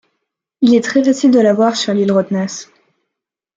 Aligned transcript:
Il 0.61 0.73
est 0.73 0.81
très 0.83 1.03
facile 1.03 1.29
de 1.29 1.39
la 1.39 1.53
voir 1.53 1.75
sur 1.75 1.93
l'île 1.93 2.11
Rottnest. 2.11 2.71